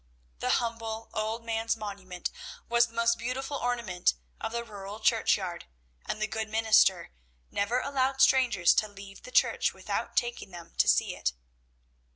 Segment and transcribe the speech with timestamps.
[0.39, 2.31] The humble old man's monument
[2.67, 5.65] was the most beautiful ornament of the rural churchyard,
[6.07, 7.11] and the good minister
[7.51, 11.33] never allowed strangers to leave the church without taking them to see it.